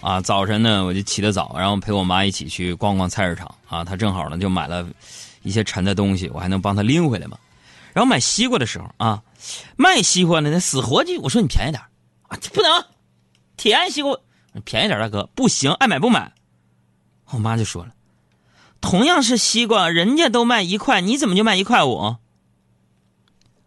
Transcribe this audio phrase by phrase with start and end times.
[0.00, 3.84] 啊，早晨呢我就起得早，然后陪我妈一起去逛逛菜市场啊。
[3.84, 4.86] 她正好呢就买了
[5.42, 7.38] 一些沉的东西，我还能帮她拎回来嘛。
[7.92, 9.22] 然后买西瓜的时候啊，
[9.76, 11.82] 卖西瓜的那死活就我说你便宜点
[12.28, 12.84] 啊，不能，
[13.56, 14.18] 甜西瓜
[14.64, 16.32] 便宜点大哥不行，爱买不买。
[17.30, 17.92] 我妈就说了，
[18.80, 22.18] 同样是西瓜，人家都卖一块，你怎么就卖一块五？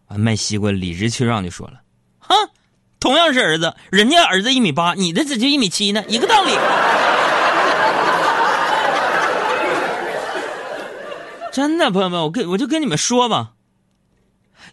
[0.06, 1.82] 啊卖西瓜理直气壮就说了，
[2.18, 2.34] 哼，
[3.10, 6.04] 同样是儿子，人家儿子一米八，你的怎就一米七呢？
[6.06, 6.52] 一个道理。
[11.50, 13.54] 真的，朋友们，我跟我就跟你们说吧，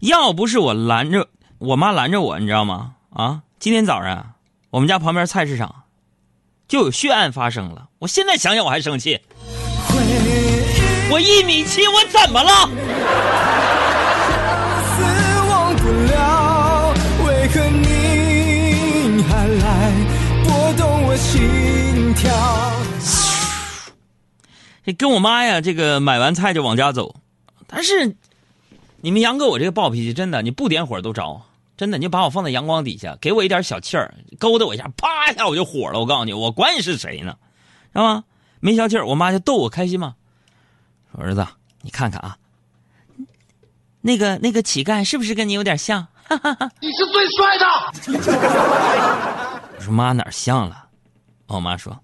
[0.02, 2.92] 要不是我拦着我妈拦着我，你知道吗？
[3.12, 4.34] 啊，今天早上
[4.70, 5.74] 我们家旁边菜市场
[6.68, 9.20] 就有血案发生了，我现在想想我还生气。
[11.10, 12.70] 我一米七，我怎么了？
[24.88, 27.14] 这跟我妈呀，这个买完菜就往家走，
[27.68, 28.16] 但是
[29.02, 31.42] 你们杨哥我这个暴脾气，真的你不点火都着，
[31.76, 36.00] 真的你就把我放在阳光底下，给我一点小气儿，勾搭我一下，啪一下我就火了。
[36.00, 37.36] 我告诉你，我管你是谁呢，
[37.92, 38.24] 知道吗？
[38.62, 40.16] 没消气儿，我妈就逗我开心嘛。
[41.12, 41.46] 说儿子，
[41.82, 42.38] 你看看啊，
[44.00, 46.08] 那个那个乞丐是不是跟你有点像？
[46.24, 47.66] 哈哈哈你是最帅的。
[49.76, 50.86] 我说妈哪儿像了？
[51.48, 52.00] 我妈说，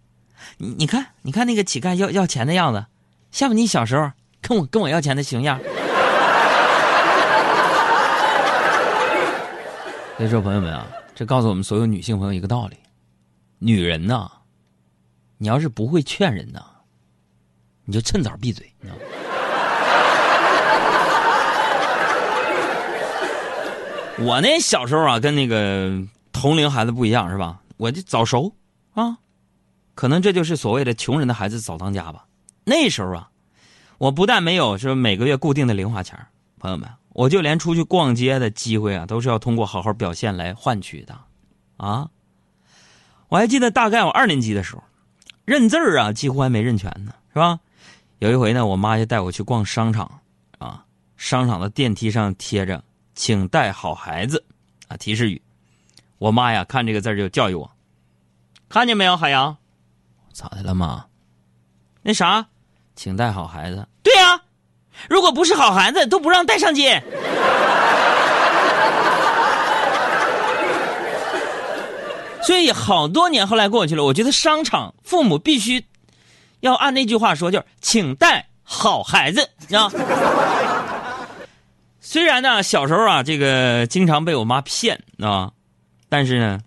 [0.57, 2.85] 你你看你看那个乞丐要要钱的样子，
[3.31, 5.59] 像不你小时候跟我跟我要钱的形样？
[10.17, 12.77] 所以说，朋友们啊，这告诉我们所有女性朋友一个道理：
[13.59, 14.29] 女人呐，
[15.37, 16.61] 你要是不会劝人呐，
[17.85, 18.71] 你就趁早闭嘴。
[24.19, 25.91] 我那小时候啊，跟那个
[26.31, 27.59] 同龄孩子不一样，是吧？
[27.77, 28.53] 我就早熟
[28.93, 29.17] 啊，
[29.95, 32.25] 可能这就是所谓的穷人的孩子早当家吧。
[32.63, 33.30] 那时候啊，
[33.97, 36.17] 我不但没有说每个月固定的零花钱，
[36.59, 41.17] 朋友们，我就连出去逛街的机会啊，都是要通过好好表现来换取的，
[41.77, 42.09] 啊。
[43.30, 44.83] 我还记得大概我二年级的时候，
[45.45, 47.60] 认字儿啊几乎还没认全呢，是吧？
[48.20, 50.21] 有一回呢，我妈就带我去逛商场，
[50.60, 50.86] 啊，
[51.17, 52.83] 商场的电梯上贴着
[53.15, 54.45] “请带好孩子”
[54.87, 55.42] 啊提示语。
[56.20, 57.70] 我妈呀，看这个字就教育我，
[58.70, 59.58] 看见没有，海洋？
[60.33, 61.05] 咋的了妈？
[62.02, 62.45] 那啥，
[62.95, 63.88] 请带好孩子。
[64.02, 64.42] 对呀、
[65.10, 67.02] 如果不是好孩子，都不让带上街。
[72.43, 75.86] 所以好多年后来过去了，我觉得商场父母必须
[76.60, 79.89] 要按那句话说，就是请带好孩子啊。
[82.02, 85.54] 虽然呢，小时候啊，这个经常被我妈骗啊，
[86.10, 86.60] 但是呢，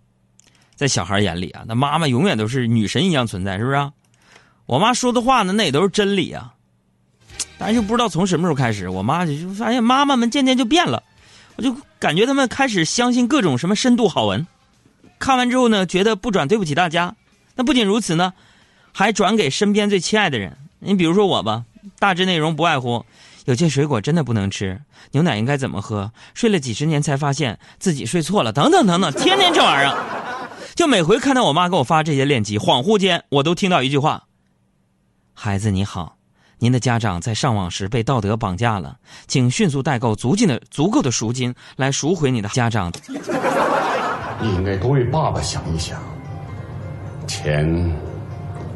[0.76, 3.92] 在小孩眼里啊，那妈妈永远都是女神一样存在，是不是啊？
[4.66, 6.52] 我妈说的话呢，那也都是真理啊。
[7.58, 11.02] 但是就不知道从什么时候开始，我妈就就发现妈妈们渐渐就变了，
[11.56, 14.46] 我就感觉他们开始相信各种什么深度好文，
[15.18, 17.16] 看完之后呢，觉得不转对不起大家。
[17.54, 18.34] 那不仅如此呢，
[18.92, 20.54] 还转给身边最亲爱的人。
[20.78, 21.64] 你比如说我吧，
[21.98, 23.02] 大致内容不外乎：
[23.46, 24.78] 有些水果真的不能吃，
[25.12, 29.96] 牛奶应该怎么喝，睡了几十年才发现自己睡错了，等等等等，天天这玩意儿。
[30.76, 34.24] 就每回看到我妈给我发这些链接，恍惚间我都听到一句话
[35.32, 36.18] ：“孩子你好，
[36.58, 42.92] 您的家长在上网时被道德绑架了，请迅速代购足尽的足够的赎金来赎回你的家长。”
[44.38, 45.98] 你应该多为爸爸想一想，
[47.26, 47.66] 钱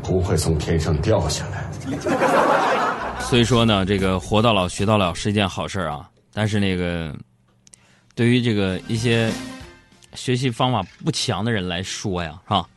[0.03, 1.71] 不会从天上掉下来。
[3.21, 6.09] 所以说呢，这个活到老学到老是一件好事啊。
[6.33, 7.15] 但是那个，
[8.15, 9.31] 对于这个一些
[10.15, 12.69] 学习方法不强的人来说呀，哈，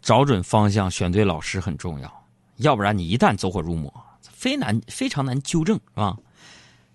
[0.00, 2.24] 找准方向，选对老师很重要。
[2.56, 6.16] 要不然你一旦走火入魔，非难非常难纠正，是吧？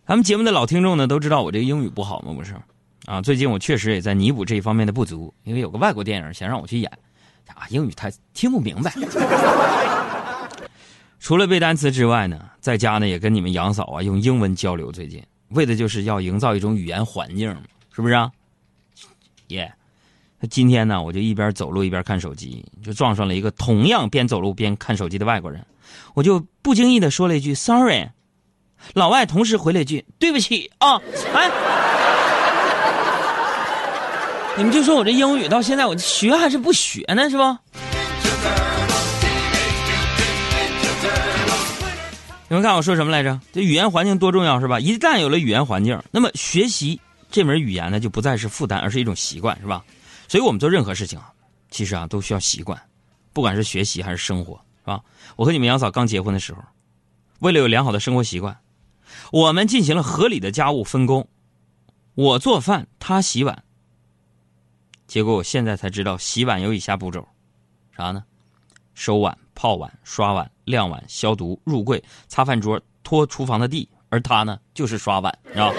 [0.07, 2.33] 咱们节目的老听众呢都知道我这个英语不好吗？
[2.33, 2.55] 不是
[3.05, 6.91] 啊，最近我确实也在弥补这一方面的不足，因为有个外国电影想让我去演，
[7.53, 8.93] 啊，英语太听不明白。
[11.19, 14.91] 除了背单词之外呢，在家呢也跟你们杨嫂啊用英文交流。
[14.91, 17.49] 最近为的就是要营造一种语言环境，
[17.93, 18.31] 是不是啊？
[19.47, 19.71] 耶、
[20.49, 25.65] 今天呢，我就一边走路一边看手机，就撞上了一个同样边走路边看手机的外国人，
[26.13, 28.09] 我就不经意的说了一句 “sorry”，
[28.93, 31.01] 老外同时回了一句“对不起啊”，
[31.33, 31.49] 哎，
[34.55, 37.59] 你们就说我这英语到现在我学还是不学呢，是吧？
[42.49, 43.39] 你们看我说什么来着？
[43.53, 44.79] 这语言环境多重要是吧？
[44.79, 46.99] 一旦有了语言环境，那么学习
[47.29, 49.85] 这门语言呢就不再是负担，而是一种习惯，是吧？
[50.27, 51.31] 所以我们做任何事情啊，
[51.69, 52.81] 其实啊都需要习惯，
[53.33, 54.99] 不管是学习还是生活，是吧？
[55.35, 56.63] 我和你们杨嫂刚结婚的时候，
[57.37, 58.57] 为了有良好的生活习惯，
[59.31, 61.27] 我们进行了合理的家务分工，
[62.15, 63.63] 我做饭，她洗碗。
[65.05, 67.27] 结果我现在才知道，洗碗有以下步骤，
[67.95, 68.23] 啥呢？
[68.95, 75.75] 收碗、泡碗、刷碗、晾碗、消毒、入柜、擦饭桌、拖厨房的地，而他呢，就是刷碗，知道吧？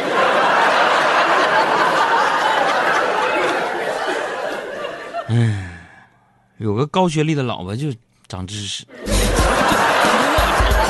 [5.31, 5.71] 嗯，
[6.59, 7.95] 有个高学历的老婆就
[8.27, 8.85] 长知识。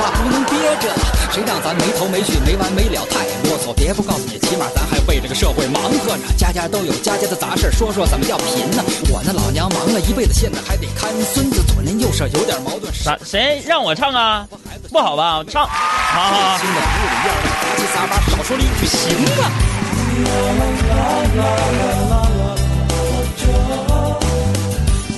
[0.01, 0.89] 话不能憋着，
[1.31, 3.71] 谁让咱没头没绪、没完没了，太啰嗦。
[3.73, 6.23] 别不告诉你，起码咱还为这个社会忙活呢。
[6.37, 8.83] 家家都有家家的杂事，说说怎么叫贫呢？
[9.09, 12.91] 我那老娘忙了一辈子，现在还得看孙子，左邻右舍有点矛盾。
[12.93, 13.17] 啥？
[13.23, 14.47] 谁让我唱啊？
[14.91, 15.37] 不好吧？
[15.37, 16.57] 我唱，好好好。
[16.57, 18.99] 新的屋里院里杂七杂八，少说了一句行
[19.39, 19.49] 啊。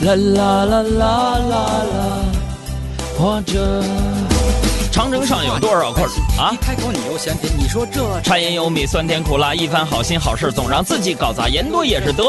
[0.03, 1.01] 啦啦啦啦
[1.49, 1.55] 啦
[1.93, 1.97] 啦，
[3.17, 3.53] 或者
[4.93, 6.03] 长城上有多少块
[6.37, 6.57] 啊一？
[6.63, 12.23] 开口你又嫌贫，你说这柴盐油米酸甜苦辣，一番好心好事总让自己搞砸，言多也是得，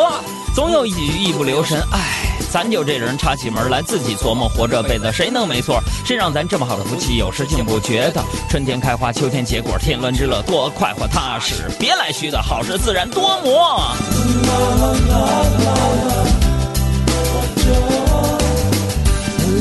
[0.55, 5.78] 总有一句一不留神，唉，咱就这人插起门来自己琢磨，活这辈子谁能没错？
[6.06, 8.25] 谁让咱这么好的福气，有时竟不觉得？
[8.49, 13.94] 春天开花，秋天结果，天伦之乐多快活踏实，别来虚的，好事自然多磨。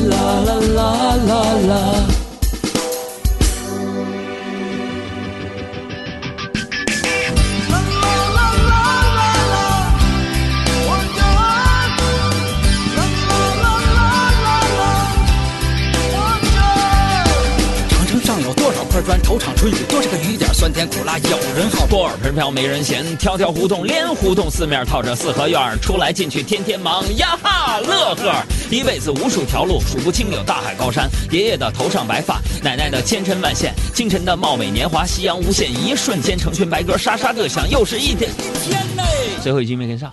[0.08, 0.16] 啦
[0.46, 2.04] 啦啦啦啦。
[2.04, 2.13] 长
[19.04, 19.20] 砖？
[19.22, 20.52] 头场春雨多少个雨点？
[20.52, 21.86] 酸甜苦辣有人好。
[21.86, 28.42] 锅碗盆瓢没人嫌，条条胡同连胡同，四面套着四合院，出来进去天天忙呀哈乐呵。
[28.70, 31.08] 一辈子无数条路，数不清有大海高山。
[31.30, 38.30] 爷爷的头上白发，奶奶的千针万线，清晨的貌美年华，夕阳无限，一瞬间成群白鸽沙沙的响，又是一天
[38.62, 39.02] 天嘞。
[39.42, 40.12] 最后一句没跟上。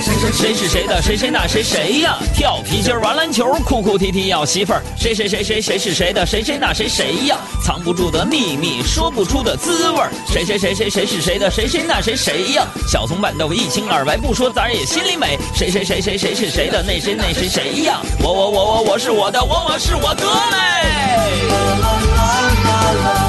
[0.00, 0.32] 谁谁？
[0.32, 0.86] 谁是谁？
[0.86, 1.02] 的？
[1.02, 1.16] 谁？
[1.16, 1.62] 谁那谁？
[1.62, 2.16] 谁呀？
[2.34, 4.82] 跳皮筋儿玩篮球，哭哭啼啼要媳妇儿。
[4.96, 5.14] 谁？
[5.14, 5.42] 谁谁？
[5.42, 5.78] 谁谁？
[5.78, 6.12] 是谁？
[6.12, 6.24] 的？
[6.24, 6.42] 谁？
[6.42, 6.88] 谁那谁？
[6.88, 7.36] 谁呀？
[7.64, 10.10] 藏不住的秘密，说不出的滋味儿。
[10.26, 10.58] 谁谁？
[10.58, 10.88] 谁谁？
[10.88, 11.38] 谁是谁？
[11.38, 11.50] 的？
[11.50, 11.66] 谁？
[11.66, 12.14] 谁那谁？
[12.14, 12.66] 谁呀？
[12.86, 15.38] 小葱拌豆腐一清二白，不说咱也心里美。
[15.54, 15.84] 谁谁？
[15.84, 16.16] 谁谁？
[16.16, 16.68] 谁是谁？
[16.68, 16.82] 的？
[16.82, 17.14] 那谁？
[17.14, 17.48] 那谁？
[17.48, 18.00] 谁呀？
[18.22, 21.48] 我我我我我是我的，我我是我的嘞。
[21.48, 22.22] 啦啦啦
[22.64, 23.27] 啦啦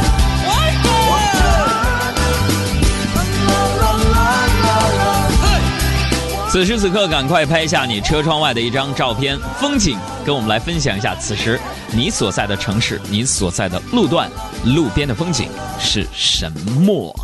[6.51, 11.59] 此时此刻，赶快拍下你车窗外的一张照片，风景，跟我们来分享一下此时
[11.93, 14.27] 你所在的城市、你所在的路段、
[14.65, 15.47] 路边的风景
[15.79, 16.51] 是什
[16.81, 17.15] 么？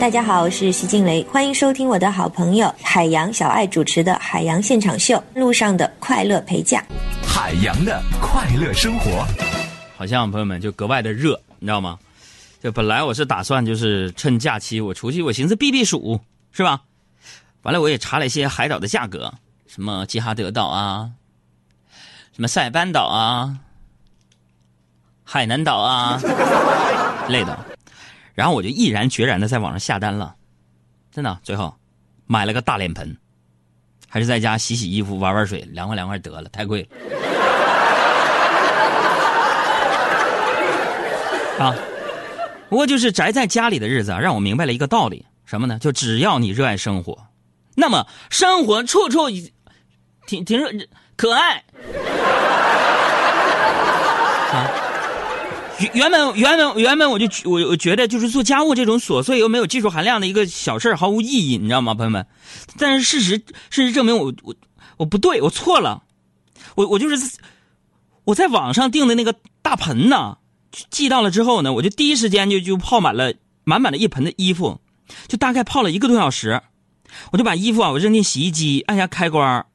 [0.00, 6.84] 大家好，我是徐静蕾，欢迎收听我的好朋友海洋小爱主持的《海洋现场秀》路上的快乐陪嫁。
[7.24, 9.24] 海洋的快乐生活。
[9.96, 11.96] 好像朋友们就格外的热，你知道吗？
[12.60, 16.20] 就本来我是打算就是趁假期我出去，我寻思避避暑，
[16.52, 16.82] 是吧？
[17.62, 19.34] 完了我也查了一些海岛的价格，
[19.66, 21.10] 什么吉哈德岛啊，
[22.32, 23.58] 什么塞班岛啊，
[25.24, 26.18] 海南岛啊
[27.26, 27.58] 之类的，
[28.34, 30.34] 然后我就毅然决然的在网上下单了，
[31.12, 31.76] 真的，最后
[32.26, 33.16] 买了个大脸盆，
[34.08, 36.88] 还是在家洗洗衣服、玩玩水，凉快凉快得了，太贵了。
[41.66, 41.76] 啊，
[42.70, 45.80] 不过就是宅在家里的日子啊，让我明白了一个道理，什么呢？
[45.80, 47.26] 就只要你热爱生活，
[47.74, 49.28] 那么生活处处
[50.24, 50.60] 挺挺
[51.16, 51.64] 可爱。
[54.52, 54.70] 啊，
[55.80, 62.24] 原原本原本原本我就我我觉得就是做家务这种琐碎又没有技术含量的一个小事毫无意义，你知道吗，朋友们？
[62.78, 63.36] 但是事实
[63.70, 64.54] 事实证明我我
[64.98, 66.04] 我不对，我错了，
[66.76, 67.38] 我我就是
[68.22, 70.36] 我在网上订的那个大盆呢。
[70.90, 74.80] 寄到了之后呢，我就第一时间就就泡满了满满的一盆的衣服，
[75.28, 76.60] 就大概泡了一个多小时，
[77.32, 79.66] 我就把衣服啊我扔进洗衣机，按下开关，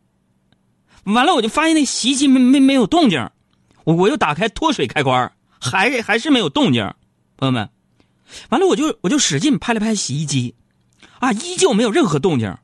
[1.04, 3.30] 完了我就发现那洗衣机没没没有动静，
[3.84, 6.94] 我我又打开脱水开关，还还是没有动静，
[7.38, 7.70] 朋友们，
[8.50, 10.56] 完了我就我就使劲拍了拍洗衣机，
[11.20, 12.58] 啊，依旧没有任何动静，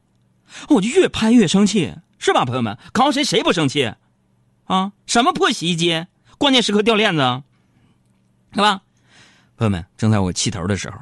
[0.70, 2.78] 我就越拍越生气，是吧，朋友们？
[2.92, 3.94] 搞谁谁不生气？
[4.66, 6.06] 啊，什么破洗衣机，
[6.38, 7.44] 关键时刻掉链子。
[8.54, 8.82] 是吧，
[9.56, 10.98] 朋友们，正在我气头的时候，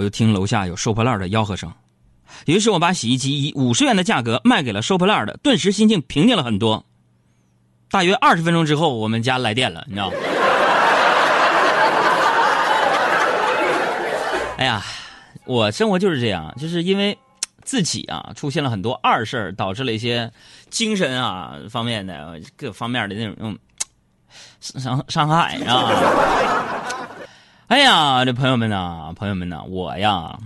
[0.00, 1.70] 我就听楼下有收破烂的吆喝声。
[2.46, 6.82] 于是我把洗衣机以五十元的价格卖给了收破烂的顿时心情平静了很多。
[7.90, 10.10] 大约二十分钟之后我们家来电了你知道
[14.56, 14.82] 哎呀
[15.44, 17.18] 我生活就是这样就是因为
[17.62, 20.32] 自己啊出现了很多二事导致了一些
[20.70, 23.58] 精神啊方面的各方面的那种那种
[24.60, 26.79] 伤伤害啊
[27.70, 30.40] 哎呀，这朋友们呐，朋友们呐，我呀，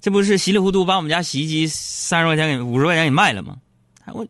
[0.00, 3.58] 这不是稀里糊涂把我们家洗衣机三十块钱给五十块钱给卖了吗？
[4.04, 4.26] 哎我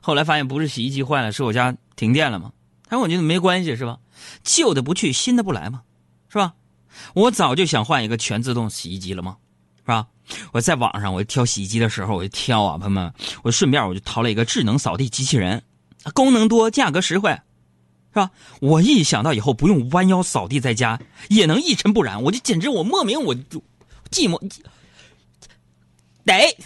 [0.00, 2.52] 后来发现不是洗衣机坏了，是我家停电了吗？
[2.88, 3.98] 他说，我觉得没关系是吧？
[4.42, 5.82] 旧的不去，新的不来嘛，
[6.30, 6.54] 是吧？
[7.12, 9.36] 我早就想换一个全自动洗衣机了嘛，
[9.82, 10.06] 是吧？
[10.52, 15.62] 我在网上我挑洗衣机的时候，我就挑啊，朋友们，我顺便我就淘了一个智能扫地机器人，
[16.14, 17.38] 功能多，价格实惠，
[18.14, 18.30] 是吧？
[18.60, 23.60] 我一想到以后不用弯腰扫地，在家也能一尘不染，我就简直我莫名我就
[24.08, 24.38] 寂寞，
[26.24, 26.56] 得。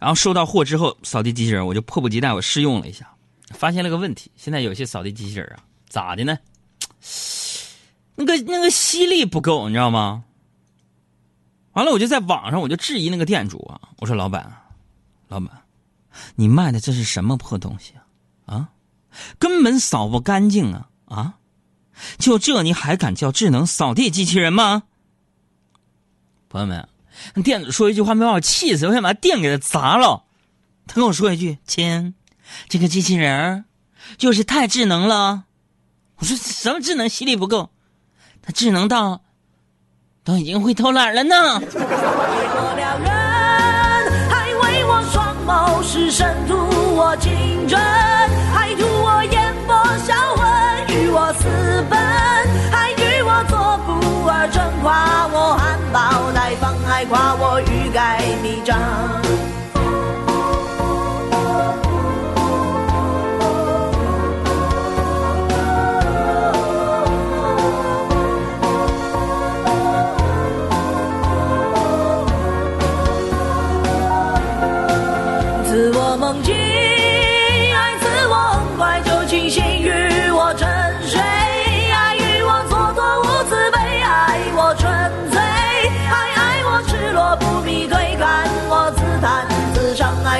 [0.00, 3.08] 然后收到货之后，扫地机器人我就迫不及待我试用了一下，
[3.50, 6.36] 发现了个问题，现在有些扫地机器人啊，咋的呢？
[8.16, 10.24] 那个那个吸力不够，你知道吗？
[11.74, 14.52] 完了，我就在网上我就质疑那个店主啊，我说老板，
[15.28, 15.48] 老板，
[16.34, 18.03] 你卖的这是什么破东西啊？
[18.46, 18.68] 啊，
[19.38, 21.34] 根本扫不干净啊啊！
[22.18, 24.82] 就这你还敢叫智能扫地机器人吗？
[26.48, 26.88] 朋友们，
[27.34, 30.24] 那店主说一句话没把我气死，我想把店给他砸了。
[30.86, 32.14] 他跟我说一句：“亲，
[32.68, 33.64] 这个机器人
[34.18, 35.44] 就是太智能了。”
[36.18, 37.70] 我说什么智能吸力不够？
[38.42, 39.22] 它智能到
[40.22, 41.60] 都已经会偷懒了呢。
[41.60, 43.10] 我了人，
[44.28, 46.54] 还为我双眸失神，图
[46.94, 47.80] 我情真，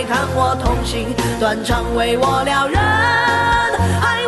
[0.03, 4.24] 看我痛心断肠，为我撩人。